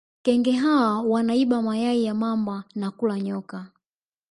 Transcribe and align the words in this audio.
kenge 0.21 0.51
hawa 0.51 1.01
wanaiba 1.01 1.61
mayai 1.61 2.03
ya 2.03 2.13
mamba 2.13 2.63
na 2.75 2.91
kula 2.91 3.19
nyoka 3.19 3.67